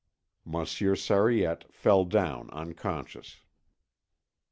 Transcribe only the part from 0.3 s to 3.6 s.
Monsieur Sariette fell down unconscious....